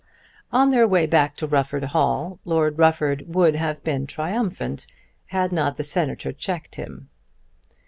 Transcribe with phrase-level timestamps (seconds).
[0.51, 4.87] On their way back to Rufford Hall, Lord Rufford would have been triumphant,
[5.27, 7.09] had not the Senator checked him.